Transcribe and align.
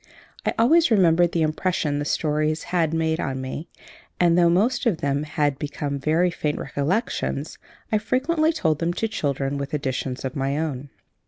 I 0.47 0.55
always 0.57 0.89
remembered 0.89 1.31
the 1.31 1.43
impression 1.43 1.99
the 1.99 2.05
stories 2.05 2.63
had 2.73 2.91
made 2.91 3.19
on 3.19 3.39
me, 3.39 3.69
and, 4.19 4.35
though 4.35 4.49
most 4.49 4.87
of 4.87 4.97
them 4.97 5.21
had 5.21 5.59
become 5.59 5.99
very 5.99 6.31
faint 6.31 6.57
recollections, 6.57 7.59
I 7.91 7.99
frequently 7.99 8.51
told 8.51 8.79
them 8.79 8.93
to 8.93 9.07
children, 9.07 9.59
with 9.59 9.75
additions 9.75 10.25
of 10.25 10.35
my 10.35 10.57
own. 10.57 10.89